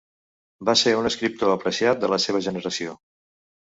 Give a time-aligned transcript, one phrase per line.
[0.69, 2.97] Va ser un escriptor apreciat de la seva generació.